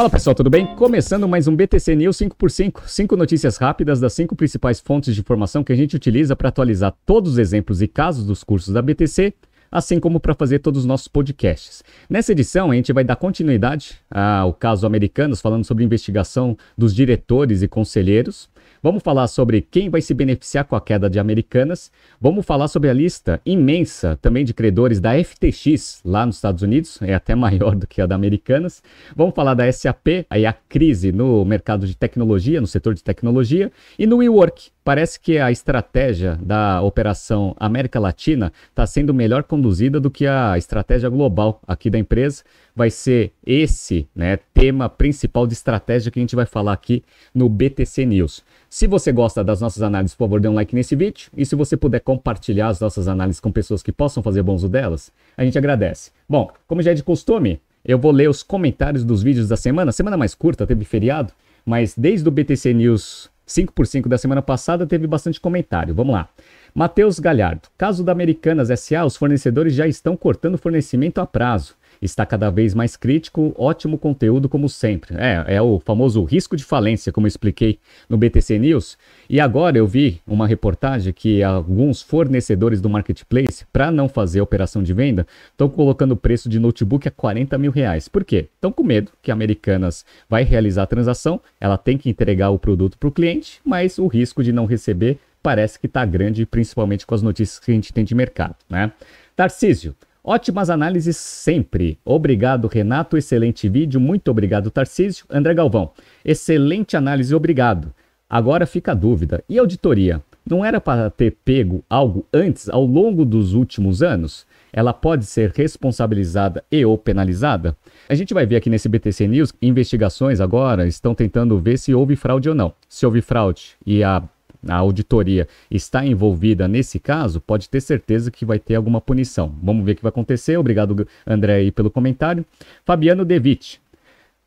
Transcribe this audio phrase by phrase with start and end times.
[0.00, 0.64] Fala pessoal, tudo bem?
[0.76, 5.62] Começando mais um BTC News 5x5, 5 notícias rápidas das 5 principais fontes de informação
[5.62, 9.34] que a gente utiliza para atualizar todos os exemplos e casos dos cursos da BTC,
[9.70, 11.84] assim como para fazer todos os nossos podcasts.
[12.08, 17.60] Nessa edição, a gente vai dar continuidade ao caso Americanos, falando sobre investigação dos diretores
[17.60, 18.48] e conselheiros.
[18.82, 21.92] Vamos falar sobre quem vai se beneficiar com a queda de Americanas.
[22.18, 26.98] Vamos falar sobre a lista imensa também de credores da FTX lá nos Estados Unidos,
[27.02, 28.82] é até maior do que a da Americanas.
[29.14, 33.70] Vamos falar da SAP, aí a crise no mercado de tecnologia, no setor de tecnologia,
[33.98, 34.70] e no WeWork.
[34.90, 40.58] Parece que a estratégia da operação América Latina está sendo melhor conduzida do que a
[40.58, 42.42] estratégia global aqui da empresa.
[42.74, 47.48] Vai ser esse né, tema principal de estratégia que a gente vai falar aqui no
[47.48, 48.42] BTC News.
[48.68, 51.30] Se você gosta das nossas análises, por favor, dê um like nesse vídeo.
[51.36, 54.68] E se você puder compartilhar as nossas análises com pessoas que possam fazer bom uso
[54.68, 56.10] delas, a gente agradece.
[56.28, 59.92] Bom, como já é de costume, eu vou ler os comentários dos vídeos da semana.
[59.92, 61.32] Semana mais curta, teve feriado,
[61.64, 65.92] mas desde o BTC News 5x5 da semana passada teve bastante comentário.
[65.94, 66.28] Vamos lá.
[66.74, 67.68] Matheus Galhardo.
[67.76, 72.74] Caso da Americanas SA, os fornecedores já estão cortando fornecimento a prazo está cada vez
[72.74, 75.14] mais crítico, ótimo conteúdo como sempre.
[75.18, 78.96] É, é o famoso risco de falência, como expliquei no BTC News.
[79.28, 84.82] E agora eu vi uma reportagem que alguns fornecedores do marketplace, para não fazer operação
[84.82, 88.08] de venda, estão colocando o preço de notebook a 40 mil reais.
[88.08, 88.48] Por quê?
[88.54, 92.58] Estão com medo que a Americanas vai realizar a transação, ela tem que entregar o
[92.58, 97.06] produto para o cliente, mas o risco de não receber parece que está grande, principalmente
[97.06, 98.56] com as notícias que a gente tem de mercado.
[98.68, 98.92] Né?
[99.34, 101.98] Tarcísio, Ótimas análises sempre.
[102.04, 103.16] Obrigado, Renato.
[103.16, 103.98] Excelente vídeo.
[103.98, 105.24] Muito obrigado, Tarcísio.
[105.30, 105.92] André Galvão.
[106.22, 107.34] Excelente análise.
[107.34, 107.92] Obrigado.
[108.28, 109.42] Agora fica a dúvida.
[109.48, 110.22] E auditoria?
[110.48, 114.46] Não era para ter pego algo antes, ao longo dos últimos anos?
[114.72, 117.76] Ela pode ser responsabilizada e ou penalizada?
[118.08, 122.14] A gente vai ver aqui nesse BTC News, investigações agora estão tentando ver se houve
[122.14, 122.72] fraude ou não.
[122.88, 124.22] Se houve fraude e a
[124.66, 129.54] a auditoria está envolvida nesse caso, pode ter certeza que vai ter alguma punição.
[129.62, 130.56] Vamos ver o que vai acontecer.
[130.56, 132.44] Obrigado, André, aí, pelo comentário.
[132.84, 133.80] Fabiano Devitt.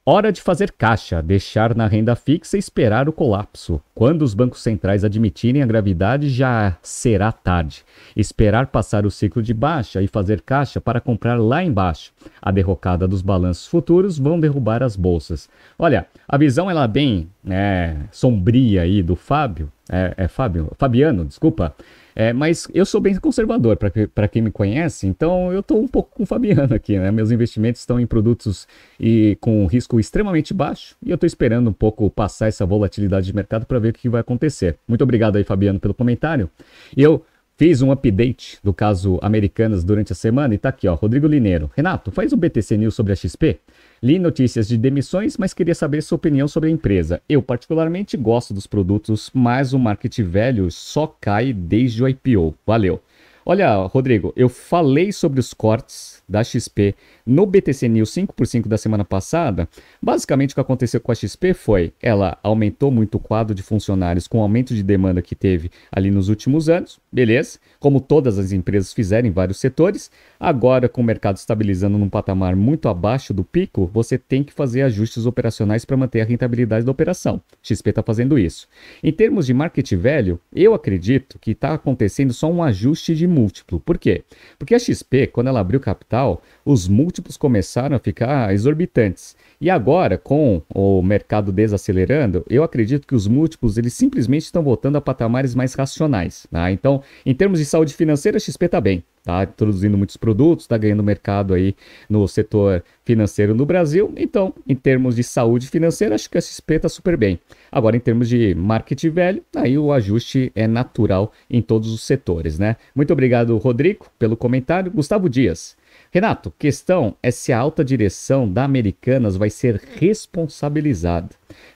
[0.06, 3.82] Hora de fazer caixa, deixar na renda fixa e esperar o colapso.
[3.96, 7.86] Quando os bancos centrais admitirem a gravidade, já será tarde.
[8.14, 12.12] Esperar passar o ciclo de baixa e fazer caixa para comprar lá embaixo.
[12.42, 15.50] A derrocada dos balanços futuros vão derrubar as bolsas.
[15.80, 21.24] Olha, a visão ela é bem né, sombria aí do Fábio, é, é Fábio, Fabiano,
[21.24, 21.74] desculpa.
[22.16, 26.16] É, mas eu sou bem conservador, para quem me conhece, então eu estou um pouco
[26.16, 27.12] com o Fabiano aqui, né?
[27.12, 28.68] Meus investimentos estão em produtos
[29.00, 33.36] e com risco extremamente baixo e eu estou esperando um pouco passar essa volatilidade de
[33.36, 34.78] mercado para ver o que vai acontecer.
[34.88, 36.50] Muito obrigado aí, Fabiano, pelo comentário.
[36.96, 37.24] E eu
[37.58, 41.70] fiz um update do caso Americanas durante a semana e está aqui, ó, Rodrigo Lineiro.
[41.76, 43.60] Renato, faz o BTC News sobre a XP?
[44.02, 47.22] Li notícias de demissões, mas queria saber sua opinião sobre a empresa.
[47.28, 52.56] Eu, particularmente, gosto dos produtos, mas o market velho só cai desde o IPO.
[52.66, 53.02] Valeu.
[53.46, 56.96] Olha, Rodrigo, eu falei sobre os cortes da XP
[57.26, 59.68] no BTC News 5x5 da semana passada,
[60.02, 64.28] basicamente o que aconteceu com a XP foi, ela aumentou muito o quadro de funcionários
[64.28, 67.60] com o aumento de demanda que teve ali nos últimos anos, beleza?
[67.80, 72.56] Como todas as empresas fizeram em vários setores, agora com o mercado estabilizando num patamar
[72.56, 76.92] muito abaixo do pico, você tem que fazer ajustes operacionais para manter a rentabilidade da
[76.92, 77.42] operação.
[77.62, 78.68] XP está fazendo isso.
[79.04, 83.80] Em termos de market value, eu acredito que está acontecendo só um ajuste de múltiplo.
[83.80, 84.24] Por quê?
[84.58, 89.36] Porque a XP, quando ela abriu capital, os múltiplos começaram a ficar exorbitantes.
[89.60, 94.98] E agora, com o mercado desacelerando, eu acredito que os múltiplos eles simplesmente estão voltando
[94.98, 96.46] a patamares mais racionais.
[96.52, 96.72] Tá?
[96.72, 99.04] Então, em termos de saúde financeira, a XP está bem.
[99.24, 101.74] Está introduzindo muitos produtos, está ganhando mercado aí
[102.10, 104.14] no setor financeiro no Brasil.
[104.18, 107.40] Então, em termos de saúde financeira, acho que a XP está super bem.
[107.72, 112.60] Agora, em termos de market velho, aí o ajuste é natural em todos os setores,
[112.60, 112.76] né?
[112.94, 114.92] Muito obrigado, Rodrigo, pelo comentário.
[114.92, 115.78] Gustavo Dias.
[116.12, 121.30] Renato, questão é se a alta direção da Americanas vai ser responsabilizada.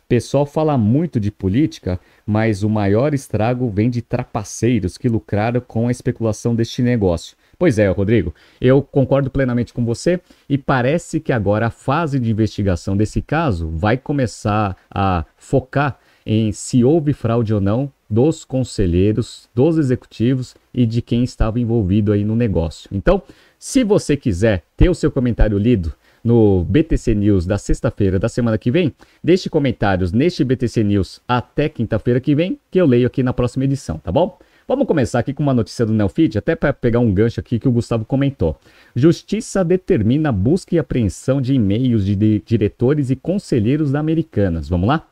[0.09, 5.89] Pessoal fala muito de política, mas o maior estrago vem de trapaceiros que lucraram com
[5.89, 7.36] a especulação deste negócio.
[7.59, 12.31] Pois é, Rodrigo, eu concordo plenamente com você e parece que agora a fase de
[12.31, 19.50] investigação desse caso vai começar a focar em se houve fraude ou não dos conselheiros,
[19.54, 22.89] dos executivos e de quem estava envolvido aí no negócio.
[22.94, 23.21] Então,
[23.59, 25.94] se você quiser ter o seu comentário lido
[26.28, 28.94] no BTC News da sexta-feira da semana que vem,
[29.24, 33.64] deixe comentários neste BTC News até quinta-feira que vem, que eu leio aqui na próxima
[33.64, 34.38] edição, tá bom?
[34.68, 37.70] Vamos começar aqui com uma notícia do Nelfit, até para pegar um gancho aqui que
[37.70, 38.60] o Gustavo comentou.
[38.94, 44.68] Justiça determina busca e apreensão de e-mails de diretores e conselheiros da Americanas.
[44.68, 45.08] Vamos lá?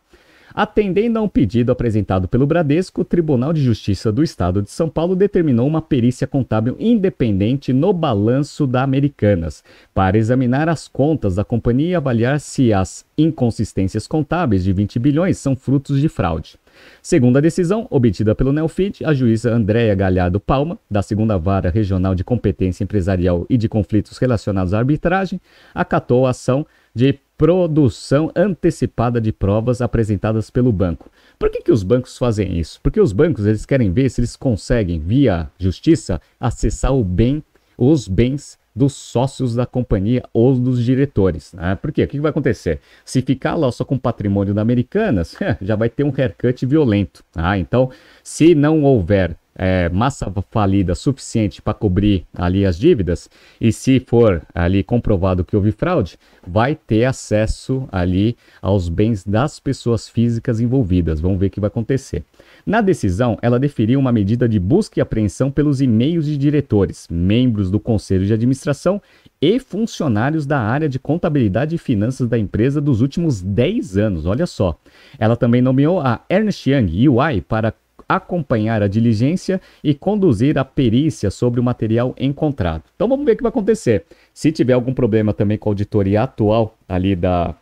[0.57, 4.87] Atendendo a um pedido apresentado pelo Bradesco, o Tribunal de Justiça do Estado de São
[4.87, 9.61] Paulo determinou uma perícia contábil independente no balanço da Americanas,
[9.93, 15.37] para examinar as contas da companhia e avaliar se as inconsistências contábeis de 20 bilhões
[15.37, 16.57] são frutos de fraude.
[17.01, 22.15] Segundo a decisão, obtida pelo Nelfit, a juíza Andréa Galhardo Palma, da segunda vara regional
[22.15, 25.41] de competência empresarial e de conflitos relacionados à arbitragem,
[25.73, 31.09] acatou a ação de produção antecipada de provas apresentadas pelo banco.
[31.37, 32.79] Por que, que os bancos fazem isso?
[32.81, 37.43] Porque os bancos eles querem ver se eles conseguem, via justiça, acessar o bem,
[37.77, 41.53] os bens dos sócios da companhia ou dos diretores.
[41.53, 41.75] Né?
[41.75, 42.03] Por quê?
[42.03, 42.79] O que vai acontecer?
[43.05, 47.23] Se ficar lá só com patrimônio da Americanas, já vai ter um haircut violento.
[47.31, 47.57] Tá?
[47.57, 47.89] Então,
[48.21, 53.29] se não houver é, massa falida suficiente para cobrir ali as dívidas,
[53.59, 59.59] e se for ali comprovado que houve fraude, vai ter acesso ali aos bens das
[59.59, 61.19] pessoas físicas envolvidas.
[61.19, 62.23] Vamos ver o que vai acontecer.
[62.65, 67.71] Na decisão, ela deferiu uma medida de busca e apreensão pelos e-mails de diretores, membros
[67.71, 69.01] do conselho de administração
[69.41, 74.25] e funcionários da área de contabilidade e finanças da empresa dos últimos 10 anos.
[74.25, 74.77] Olha só.
[75.19, 77.73] Ela também nomeou a Ernst Young UI para
[78.07, 82.83] acompanhar a diligência e conduzir a perícia sobre o material encontrado.
[82.95, 84.05] Então vamos ver o que vai acontecer.
[84.33, 87.55] Se tiver algum problema também com a auditoria atual ali da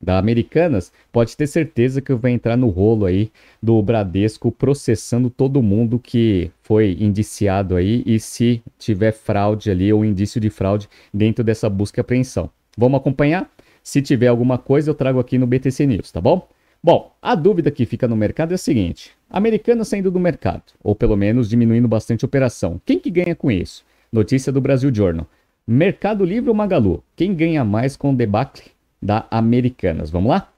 [0.00, 3.30] da Americanas, pode ter certeza que vai entrar no rolo aí
[3.60, 10.04] do Bradesco processando todo mundo que foi indiciado aí e se tiver fraude ali ou
[10.04, 12.48] indício de fraude dentro dessa busca e apreensão.
[12.76, 13.50] Vamos acompanhar?
[13.82, 16.46] Se tiver alguma coisa, eu trago aqui no BTC News, tá bom?
[16.82, 20.94] Bom, a dúvida que fica no mercado é a seguinte: Americana saindo do mercado, ou
[20.94, 22.80] pelo menos diminuindo bastante a operação.
[22.86, 23.84] Quem que ganha com isso?
[24.12, 25.26] Notícia do Brasil Journal.
[25.66, 27.02] Mercado Livre ou Magalu?
[27.16, 28.70] Quem ganha mais com o debacle
[29.02, 30.08] da Americanas?
[30.08, 30.50] Vamos lá?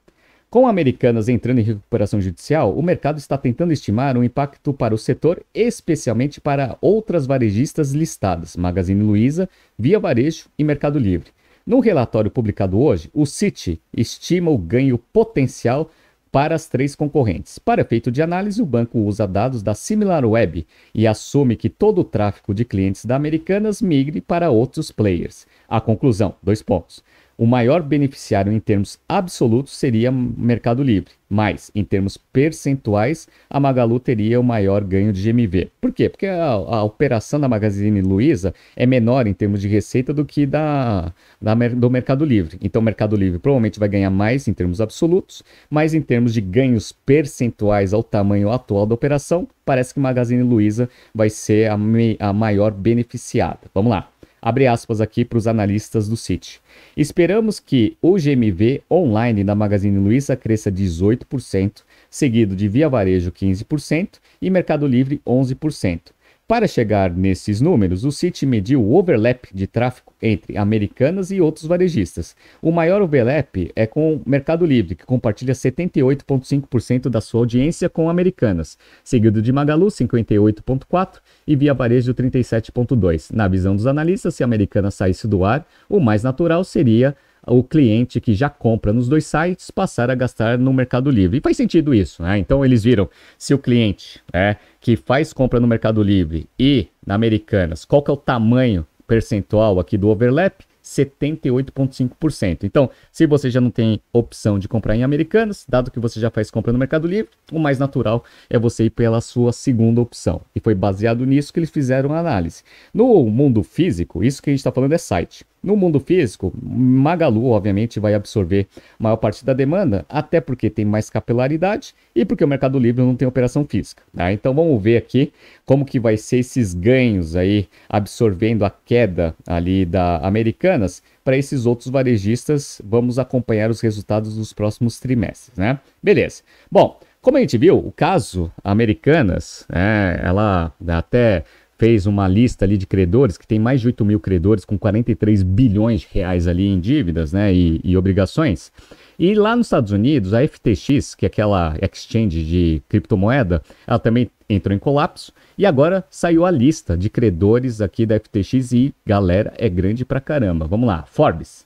[0.49, 4.97] Com Americanas entrando em recuperação judicial, o mercado está tentando estimar um impacto para o
[4.97, 11.31] setor, especialmente para outras varejistas listadas, Magazine Luiza, Via Varejo e Mercado Livre.
[11.65, 15.89] No relatório publicado hoje, o Citi estima o ganho potencial
[16.31, 17.59] para as três concorrentes.
[17.59, 22.05] Para efeito de análise, o banco usa dados da SimilarWeb e assume que todo o
[22.05, 25.45] tráfego de clientes da Americanas migre para outros players.
[25.67, 27.03] A conclusão, dois pontos.
[27.41, 33.99] O maior beneficiário em termos absolutos seria Mercado Livre, mas em termos percentuais, a Magalu
[33.99, 35.71] teria o maior ganho de GMV.
[35.81, 36.07] Por quê?
[36.07, 40.45] Porque a, a operação da Magazine Luiza é menor em termos de receita do que
[40.45, 41.11] da,
[41.41, 42.59] da, do Mercado Livre.
[42.61, 46.41] Então, o Mercado Livre provavelmente vai ganhar mais em termos absolutos, mas em termos de
[46.41, 51.77] ganhos percentuais ao tamanho atual da operação, parece que Magazine Luiza vai ser a,
[52.19, 53.61] a maior beneficiada.
[53.73, 54.10] Vamos lá.
[54.41, 56.59] Abre aspas aqui para os analistas do City.
[56.97, 64.19] Esperamos que o GMV online da Magazine Luiza cresça 18%, seguido de Via Varejo 15%
[64.41, 66.11] e Mercado Livre 11%.
[66.51, 71.65] Para chegar nesses números, o City mediu o overlap de tráfego entre Americanas e outros
[71.65, 72.35] varejistas.
[72.61, 78.09] O maior overlap é com o Mercado Livre, que compartilha 78,5% da sua audiência com
[78.09, 83.33] Americanas, seguido de Magalu, 58,4% e Via Varejo, 37,2%.
[83.33, 87.15] Na visão dos analistas, se a Americanas saísse do ar, o mais natural seria
[87.45, 91.37] o cliente que já compra nos dois sites passar a gastar no Mercado Livre.
[91.37, 92.37] E faz sentido isso, né?
[92.37, 97.15] Então eles viram se o cliente é, que faz compra no Mercado Livre e na
[97.15, 100.63] Americanas, qual que é o tamanho percentual aqui do overlap?
[100.83, 102.63] 78,5%.
[102.63, 106.29] Então, se você já não tem opção de comprar em Americanas, dado que você já
[106.29, 110.41] faz compra no Mercado Livre, o mais natural é você ir pela sua segunda opção.
[110.55, 112.63] E foi baseado nisso que eles fizeram a análise.
[112.93, 115.45] No mundo físico, isso que a gente está falando é site.
[115.63, 121.07] No mundo físico, Magalu, obviamente, vai absorver maior parte da demanda, até porque tem mais
[121.07, 124.01] capilaridade e porque o Mercado Livre não tem operação física.
[124.15, 124.33] Tá?
[124.33, 125.31] Então vamos ver aqui
[125.63, 131.67] como que vai ser esses ganhos aí, absorvendo a queda ali da Americanas para esses
[131.67, 132.81] outros varejistas.
[132.83, 135.79] Vamos acompanhar os resultados dos próximos trimestres, né?
[136.01, 136.41] Beleza.
[136.71, 141.43] Bom, como a gente viu, o caso Americanas, é, ela até
[141.81, 145.41] fez uma lista ali de credores, que tem mais de 8 mil credores, com 43
[145.41, 148.71] bilhões de reais ali em dívidas né, e, e obrigações.
[149.17, 154.29] E lá nos Estados Unidos, a FTX, que é aquela exchange de criptomoeda, ela também
[154.47, 159.51] entrou em colapso e agora saiu a lista de credores aqui da FTX e galera,
[159.57, 160.67] é grande pra caramba.
[160.67, 161.65] Vamos lá, Forbes.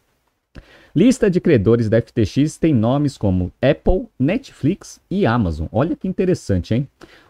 [0.95, 5.67] Lista de credores da FTX tem nomes como Apple, Netflix e Amazon.
[5.69, 6.88] Olha que interessante, hein?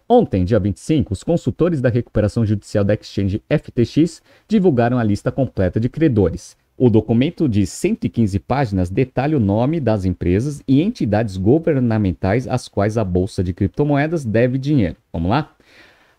[0.08, 5.80] Ontem, dia 25, os consultores da recuperação judicial da Exchange FTX divulgaram a lista completa
[5.80, 6.56] de credores.
[6.78, 13.00] O documento de 115 páginas detalha o nome das empresas e entidades governamentais às quais
[13.00, 14.98] a bolsa de criptomoedas deve dinheiro.
[15.12, 15.55] Vamos lá?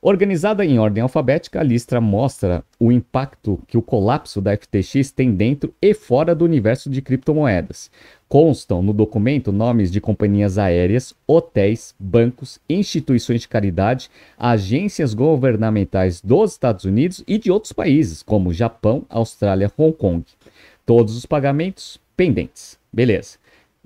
[0.09, 5.35] Organizada em ordem alfabética, a lista mostra o impacto que o colapso da FTX tem
[5.35, 7.91] dentro e fora do universo de criptomoedas.
[8.29, 14.09] Constam no documento nomes de companhias aéreas, hotéis, bancos, instituições de caridade,
[14.39, 20.25] agências governamentais dos Estados Unidos e de outros países, como Japão, Austrália, Hong Kong.
[20.87, 22.79] Todos os pagamentos pendentes.
[22.93, 23.39] Beleza.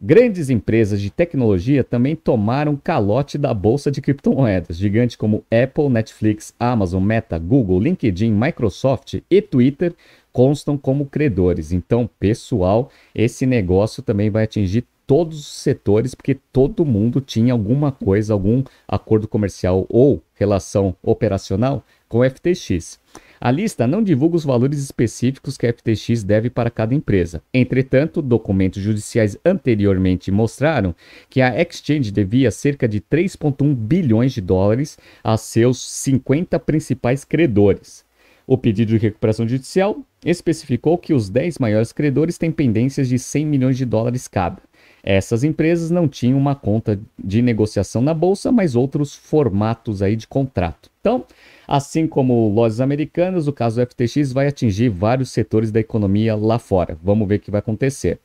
[0.02, 4.78] Grandes empresas de tecnologia também tomaram calote da bolsa de criptomoedas.
[4.78, 9.94] Gigantes como Apple, Netflix, Amazon, Meta, Google, LinkedIn, Microsoft e Twitter
[10.32, 11.70] constam como credores.
[11.70, 17.92] Então, pessoal, esse negócio também vai atingir todos os setores, porque todo mundo tinha alguma
[17.92, 22.98] coisa, algum acordo comercial ou relação operacional com FTX.
[23.42, 27.42] A lista não divulga os valores específicos que a FTX deve para cada empresa.
[27.54, 30.94] Entretanto, documentos judiciais anteriormente mostraram
[31.30, 38.04] que a exchange devia cerca de 3,1 bilhões de dólares a seus 50 principais credores.
[38.46, 43.46] O pedido de recuperação judicial especificou que os 10 maiores credores têm pendências de 100
[43.46, 44.60] milhões de dólares cada.
[45.02, 50.26] Essas empresas não tinham uma conta de negociação na bolsa, mas outros formatos aí de
[50.26, 50.90] contrato.
[51.00, 51.24] Então,
[51.70, 56.58] Assim como lojas americanas, o caso do FTX vai atingir vários setores da economia lá
[56.58, 56.98] fora.
[57.00, 58.18] Vamos ver o que vai acontecer.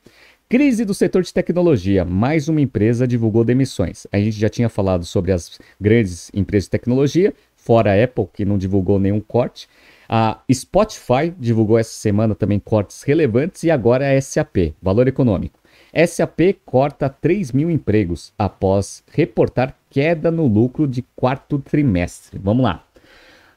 [0.48, 2.04] Crise do setor de tecnologia.
[2.04, 4.04] Mais uma empresa divulgou demissões.
[4.10, 8.44] A gente já tinha falado sobre as grandes empresas de tecnologia, fora a Apple, que
[8.44, 9.68] não divulgou nenhum corte.
[10.08, 15.60] A Spotify divulgou essa semana também cortes relevantes e agora a SAP, valor econômico.
[15.94, 22.40] SAP corta 3 mil empregos após reportar queda no lucro de quarto trimestre.
[22.42, 22.85] Vamos lá.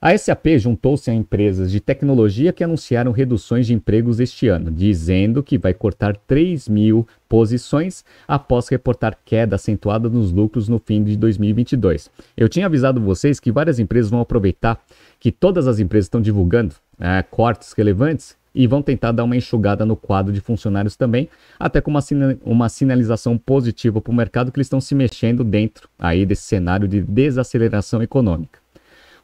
[0.02, 5.44] A SAP juntou-se a empresas de tecnologia que anunciaram reduções de empregos este ano, dizendo
[5.44, 11.18] que vai cortar 3 mil posições após reportar queda acentuada nos lucros no fim de
[11.18, 12.10] 2022.
[12.38, 14.82] Eu tinha avisado vocês que várias empresas vão aproveitar
[15.20, 19.86] que todas as empresas estão divulgando é, cortes relevantes e vão tentar dar uma enxugada
[19.86, 21.28] no quadro de funcionários também,
[21.60, 22.00] até com uma,
[22.46, 26.88] uma sinalização positiva para o mercado que eles estão se mexendo dentro aí desse cenário
[26.88, 28.60] de desaceleração econômica.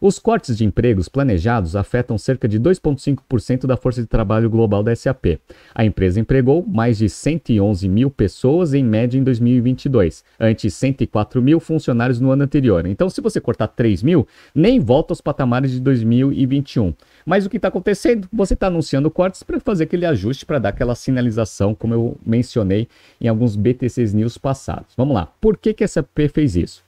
[0.02, 4.96] Os cortes de empregos planejados afetam cerca de 2,5% da força de trabalho global da
[4.96, 5.40] SAP.
[5.74, 11.60] A empresa empregou mais de 111 mil pessoas em média em 2022, ante 104 mil
[11.60, 12.86] funcionários no ano anterior.
[12.86, 16.94] Então, se você cortar 3 mil, nem volta aos patamares de 2021.
[17.26, 18.28] Mas o que está acontecendo?
[18.32, 22.88] Você está anunciando cortes para fazer aquele ajuste, para dar aquela sinalização, como eu mencionei
[23.20, 24.94] em alguns BTCs News passados.
[24.98, 25.28] Vamos lá.
[25.40, 26.84] Por que, que a SAP fez isso?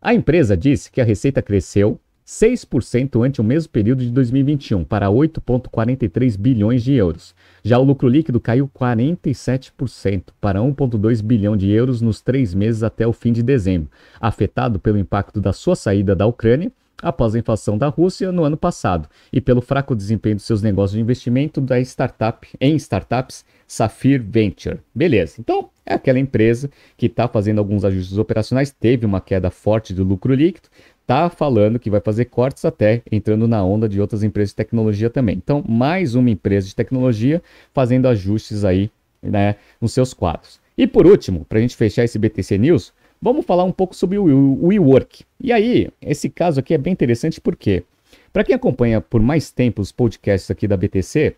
[0.00, 5.06] A empresa disse que a receita cresceu 6% ante o mesmo período de 2021, para
[5.08, 7.34] 8,43 bilhões de euros.
[7.64, 13.06] Já o lucro líquido caiu 47%, para 1,2 bilhão de euros nos três meses até
[13.06, 16.70] o fim de dezembro, afetado pelo impacto da sua saída da Ucrânia
[17.00, 20.96] após a invasão da Rússia no ano passado e pelo fraco desempenho de seus negócios
[20.96, 24.80] de investimento da startup em startups Safir Venture.
[24.94, 29.94] Beleza, então é aquela empresa que está fazendo alguns ajustes operacionais, teve uma queda forte
[29.94, 30.68] do lucro líquido,
[31.08, 35.08] está falando que vai fazer cortes até entrando na onda de outras empresas de tecnologia
[35.08, 35.36] também.
[35.36, 38.90] Então, mais uma empresa de tecnologia fazendo ajustes aí
[39.22, 40.60] né, nos seus quadros.
[40.76, 44.18] E por último, para a gente fechar esse BTC News, vamos falar um pouco sobre
[44.18, 45.24] o WeWork.
[45.40, 47.84] E aí, esse caso aqui é bem interessante porque,
[48.30, 51.34] para quem acompanha por mais tempo os podcasts aqui da BTC,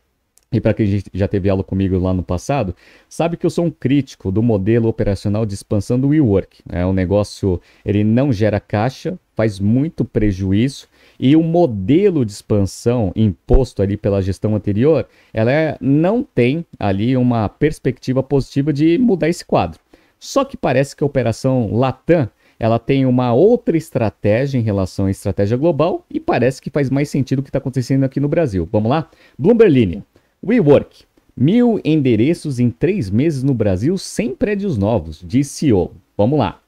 [0.53, 2.75] e para quem já teve aula comigo lá no passado,
[3.09, 6.61] sabe que eu sou um crítico do modelo operacional de expansão do WeWork.
[6.69, 10.89] É um negócio, ele não gera caixa, faz muito prejuízo
[11.21, 17.17] e o modelo de expansão imposto ali pela gestão anterior, ela é, não tem ali
[17.17, 19.79] uma perspectiva positiva de mudar esse quadro.
[20.19, 22.29] Só que parece que a operação Latam
[22.59, 27.09] ela tem uma outra estratégia em relação à estratégia global e parece que faz mais
[27.09, 28.69] sentido o que está acontecendo aqui no Brasil.
[28.71, 29.09] Vamos lá?
[29.39, 30.10] Bloomberg Linha.
[30.43, 31.05] WeWork.
[31.37, 35.93] Mil endereços em três meses no Brasil sem prédios novos, disse CEO.
[36.17, 36.63] Vamos lá.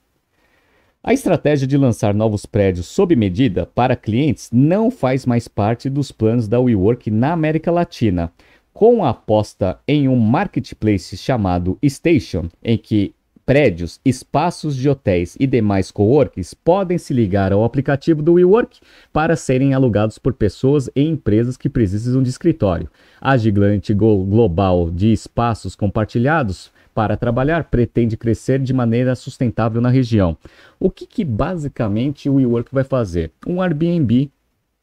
[1.02, 6.12] A estratégia de lançar novos prédios sob medida para clientes não faz mais parte dos
[6.12, 8.30] planos da WeWork na América Latina.
[8.74, 13.14] Com a aposta em um marketplace chamado Station, em que
[13.44, 18.80] prédios, espaços de hotéis e demais coworks podem se ligar ao aplicativo do WeWork
[19.12, 22.88] para serem alugados por pessoas e empresas que precisam de escritório.
[23.20, 30.36] A gigante global de espaços compartilhados para trabalhar, pretende crescer de maneira sustentável na região.
[30.78, 33.30] O que, que basicamente o WeWork vai fazer?
[33.46, 34.30] Um Airbnb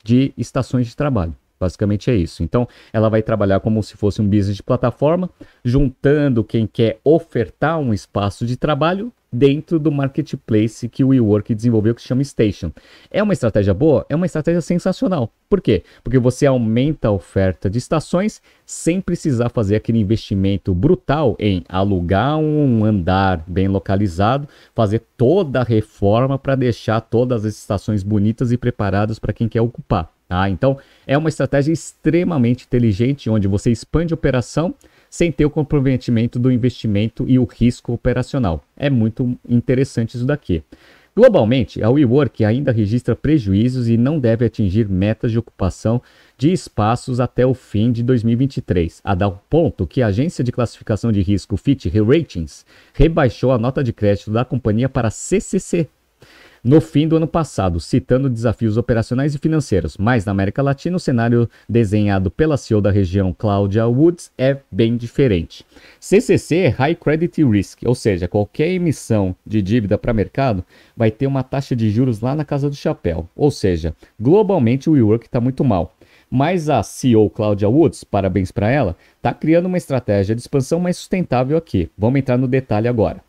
[0.04, 1.36] de estações de trabalho.
[1.60, 2.42] Basicamente é isso.
[2.42, 5.30] Então, ela vai trabalhar como se fosse um business de plataforma,
[5.64, 11.94] juntando quem quer ofertar um espaço de trabalho dentro do marketplace que o WeWork desenvolveu,
[11.94, 12.72] que se chama Station.
[13.12, 14.06] É uma estratégia boa?
[14.10, 15.32] É uma estratégia sensacional.
[15.48, 15.84] Por quê?
[16.04, 22.38] Porque você aumenta a oferta de estações sem precisar fazer aquele investimento brutal em alugar
[22.38, 28.58] um andar bem localizado, fazer toda a reforma para deixar todas as estações bonitas e
[28.58, 30.19] preparadas para quem quer ocupar.
[30.30, 30.48] Tá?
[30.48, 34.76] Então, é uma estratégia extremamente inteligente, onde você expande a operação
[35.10, 38.64] sem ter o comprometimento do investimento e o risco operacional.
[38.78, 40.64] É muito interessante isso daqui.
[41.16, 46.00] Globalmente, a WeWork ainda registra prejuízos e não deve atingir metas de ocupação
[46.38, 51.12] de espaços até o fim de 2023, a dar ponto que a agência de classificação
[51.12, 55.90] de risco Fitch Ratings rebaixou a nota de crédito da companhia para CCC,
[56.64, 59.98] no fim do ano passado, citando desafios operacionais e financeiros.
[59.98, 64.98] Mas na América Latina, o cenário desenhado pela CEO da região, Claudia Woods, é bem
[64.98, 65.66] diferente.
[66.00, 70.64] CCC é High Credit Risk, ou seja, qualquer emissão de dívida para mercado
[70.96, 73.28] vai ter uma taxa de juros lá na casa do chapéu.
[73.36, 75.96] Ou seja, globalmente o WeWork está muito mal.
[76.30, 80.98] Mas a CEO Claudia Woods, parabéns para ela, está criando uma estratégia de expansão mais
[80.98, 81.90] sustentável aqui.
[81.98, 83.22] Vamos entrar no detalhe agora.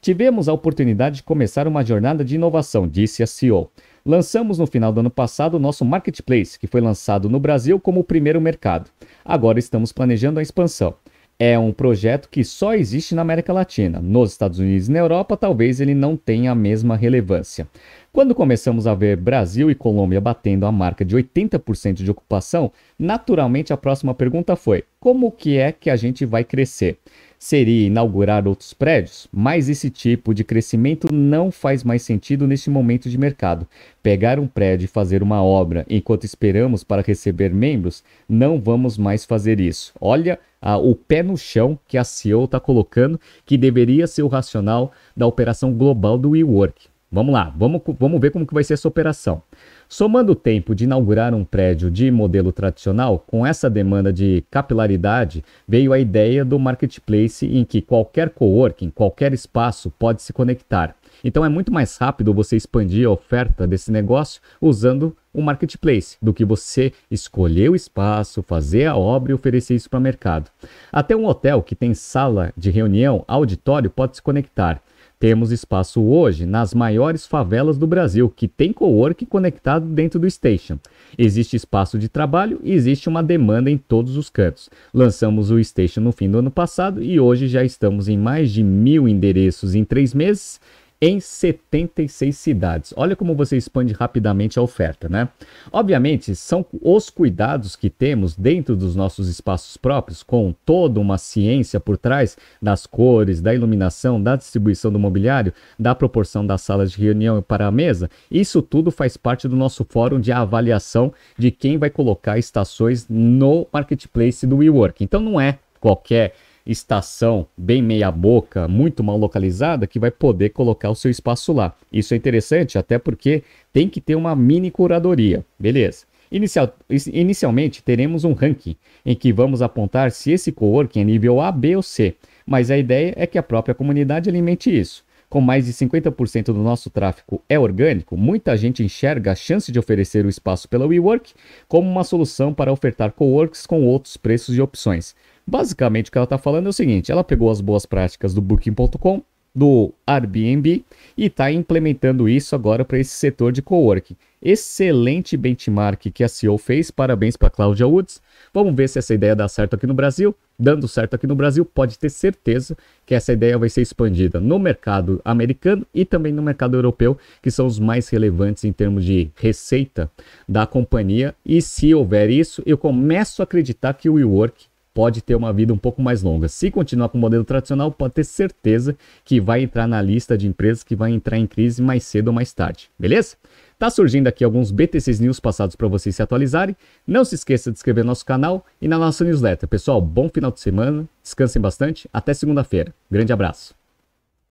[0.00, 3.70] Tivemos a oportunidade de começar uma jornada de inovação, disse a CEO.
[4.06, 8.00] Lançamos no final do ano passado o nosso marketplace, que foi lançado no Brasil como
[8.00, 8.90] o primeiro mercado.
[9.24, 10.94] Agora estamos planejando a expansão.
[11.40, 14.00] É um projeto que só existe na América Latina.
[14.00, 17.68] Nos Estados Unidos e na Europa, talvez ele não tenha a mesma relevância.
[18.12, 23.72] Quando começamos a ver Brasil e Colômbia batendo a marca de 80% de ocupação, naturalmente
[23.72, 26.98] a próxima pergunta foi: como que é que a gente vai crescer?
[27.38, 33.08] Seria inaugurar outros prédios, mas esse tipo de crescimento não faz mais sentido neste momento
[33.08, 33.66] de mercado.
[34.02, 39.24] Pegar um prédio e fazer uma obra enquanto esperamos para receber membros, não vamos mais
[39.24, 39.92] fazer isso.
[40.00, 40.38] Olha
[40.82, 45.24] o pé no chão que a CEO está colocando, que deveria ser o racional da
[45.24, 46.88] operação global do WeWork.
[47.10, 49.42] Vamos lá, vamos, vamos ver como que vai ser essa operação.
[49.88, 55.42] Somando o tempo de inaugurar um prédio de modelo tradicional, com essa demanda de capilaridade,
[55.66, 60.94] veio a ideia do marketplace em que qualquer coworking, qualquer espaço pode se conectar.
[61.24, 66.34] Então é muito mais rápido você expandir a oferta desse negócio usando o marketplace do
[66.34, 70.50] que você escolher o espaço, fazer a obra e oferecer isso para o mercado.
[70.92, 74.82] Até um hotel que tem sala de reunião, auditório, pode se conectar.
[75.18, 80.78] Temos espaço hoje nas maiores favelas do Brasil, que tem cowork conectado dentro do Station.
[81.16, 84.70] Existe espaço de trabalho e existe uma demanda em todos os cantos.
[84.94, 88.62] Lançamos o Station no fim do ano passado e hoje já estamos em mais de
[88.62, 90.60] mil endereços em três meses
[91.00, 92.94] em 76 cidades.
[92.96, 95.28] Olha como você expande rapidamente a oferta, né?
[95.72, 101.78] Obviamente, são os cuidados que temos dentro dos nossos espaços próprios, com toda uma ciência
[101.78, 107.00] por trás das cores, da iluminação, da distribuição do mobiliário, da proporção das salas de
[107.00, 108.10] reunião para a mesa.
[108.30, 113.66] Isso tudo faz parte do nosso fórum de avaliação de quem vai colocar estações no
[113.72, 115.04] marketplace do WeWork.
[115.04, 116.34] Então não é qualquer
[116.68, 121.74] estação bem meia boca, muito mal localizada, que vai poder colocar o seu espaço lá.
[121.90, 126.04] Isso é interessante até porque tem que ter uma mini curadoria, beleza?
[126.30, 126.76] Inicial,
[127.10, 131.74] inicialmente teremos um ranking em que vamos apontar se esse coworking é nível A, B
[131.74, 132.14] ou C,
[132.46, 135.02] mas a ideia é que a própria comunidade alimente isso.
[135.30, 139.78] Com mais de 50% do nosso tráfego é orgânico, muita gente enxerga a chance de
[139.78, 141.34] oferecer o espaço pela WeWork
[141.66, 145.14] como uma solução para ofertar coworks com outros preços e opções.
[145.48, 148.40] Basicamente, o que ela está falando é o seguinte: ela pegou as boas práticas do
[148.42, 149.22] Booking.com,
[149.54, 150.84] do Airbnb
[151.16, 154.14] e está implementando isso agora para esse setor de coworking.
[154.42, 158.20] Excelente benchmark que a CEO fez, parabéns para Claudia Woods.
[158.52, 160.36] Vamos ver se essa ideia dá certo aqui no Brasil.
[160.58, 164.58] Dando certo aqui no Brasil, pode ter certeza que essa ideia vai ser expandida no
[164.58, 169.30] mercado americano e também no mercado europeu, que são os mais relevantes em termos de
[169.34, 170.10] receita
[170.46, 171.34] da companhia.
[171.44, 174.67] E se houver isso, eu começo a acreditar que o WeWork
[174.98, 176.48] pode ter uma vida um pouco mais longa.
[176.48, 180.48] Se continuar com o modelo tradicional, pode ter certeza que vai entrar na lista de
[180.48, 183.36] empresas que vai entrar em crise mais cedo ou mais tarde, beleza?
[183.78, 186.74] Tá surgindo aqui alguns BTCs News passados para vocês se atualizarem.
[187.06, 189.68] Não se esqueça de inscrever no nosso canal e na nossa newsletter.
[189.68, 192.92] Pessoal, bom final de semana, descansem bastante, até segunda-feira.
[193.08, 193.77] Grande abraço.